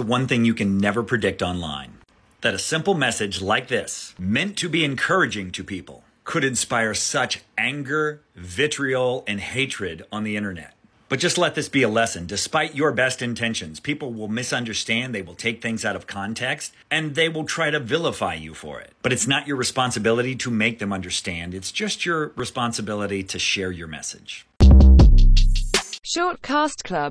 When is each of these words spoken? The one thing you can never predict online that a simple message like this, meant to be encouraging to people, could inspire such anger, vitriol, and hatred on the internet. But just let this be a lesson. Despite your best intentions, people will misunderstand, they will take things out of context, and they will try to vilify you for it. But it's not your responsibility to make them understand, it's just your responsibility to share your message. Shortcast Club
The 0.00 0.06
one 0.06 0.26
thing 0.26 0.46
you 0.46 0.54
can 0.54 0.78
never 0.78 1.02
predict 1.02 1.42
online 1.42 1.98
that 2.40 2.54
a 2.54 2.58
simple 2.58 2.94
message 2.94 3.42
like 3.42 3.68
this, 3.68 4.14
meant 4.18 4.56
to 4.56 4.70
be 4.70 4.82
encouraging 4.82 5.50
to 5.50 5.62
people, 5.62 6.04
could 6.24 6.42
inspire 6.42 6.94
such 6.94 7.42
anger, 7.58 8.22
vitriol, 8.34 9.24
and 9.26 9.40
hatred 9.40 10.06
on 10.10 10.24
the 10.24 10.38
internet. 10.38 10.72
But 11.10 11.18
just 11.18 11.36
let 11.36 11.54
this 11.54 11.68
be 11.68 11.82
a 11.82 11.88
lesson. 11.90 12.24
Despite 12.24 12.74
your 12.74 12.92
best 12.92 13.20
intentions, 13.20 13.78
people 13.78 14.14
will 14.14 14.28
misunderstand, 14.28 15.14
they 15.14 15.20
will 15.20 15.34
take 15.34 15.60
things 15.60 15.84
out 15.84 15.96
of 15.96 16.06
context, 16.06 16.72
and 16.90 17.14
they 17.14 17.28
will 17.28 17.44
try 17.44 17.70
to 17.70 17.78
vilify 17.78 18.32
you 18.32 18.54
for 18.54 18.80
it. 18.80 18.94
But 19.02 19.12
it's 19.12 19.26
not 19.26 19.46
your 19.46 19.58
responsibility 19.58 20.34
to 20.36 20.50
make 20.50 20.78
them 20.78 20.94
understand, 20.94 21.52
it's 21.52 21.70
just 21.70 22.06
your 22.06 22.28
responsibility 22.36 23.22
to 23.24 23.38
share 23.38 23.70
your 23.70 23.86
message. 23.86 24.46
Shortcast 26.10 26.82
Club 26.82 27.08